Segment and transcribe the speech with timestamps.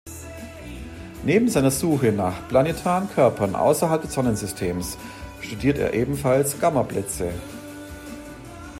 [1.23, 4.97] Neben seiner Suche nach planetaren Körpern außerhalb des Sonnensystems
[5.41, 7.29] studiert er ebenfalls Gammablitze.